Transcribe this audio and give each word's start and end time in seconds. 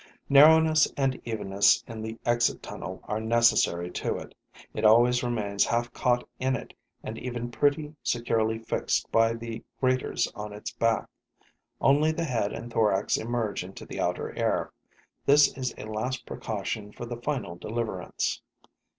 Narrowness 0.29 0.91
and 0.97 1.21
evenness 1.25 1.83
in 1.85 2.01
the 2.01 2.17
exit 2.25 2.63
tunnel 2.63 3.01
are 3.03 3.19
necessary 3.19 3.91
to 3.91 4.15
it. 4.17 4.33
It 4.73 4.83
always 4.83 5.21
remains 5.21 5.63
half 5.63 5.93
caught 5.93 6.27
in 6.39 6.55
it 6.55 6.73
and 7.03 7.19
even 7.19 7.51
pretty 7.51 7.93
securely 8.01 8.57
fixed 8.57 9.11
by 9.11 9.35
the 9.35 9.63
graters 9.79 10.27
on 10.33 10.53
its 10.53 10.71
back. 10.71 11.07
Only 11.79 12.11
the 12.11 12.23
head 12.25 12.51
and 12.51 12.73
thorax 12.73 13.15
emerge 13.15 13.63
into 13.63 13.85
the 13.85 13.99
outer 14.01 14.35
air. 14.35 14.73
This 15.27 15.55
is 15.55 15.71
a 15.77 15.85
last 15.85 16.25
precaution 16.25 16.91
for 16.91 17.05
the 17.05 17.17
final 17.21 17.55
deliverance. 17.55 18.41